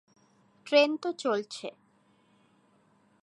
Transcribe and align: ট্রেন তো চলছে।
ট্রেন 0.65 0.89
তো 0.97 1.09
চলছে। 1.13 1.67